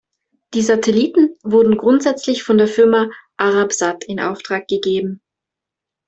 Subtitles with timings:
[0.55, 5.21] Die Satelliten wurden grundsätzlich von der Firma Arabsat in Auftrag gegeben.